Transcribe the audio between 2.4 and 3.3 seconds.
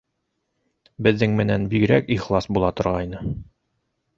була торғайны.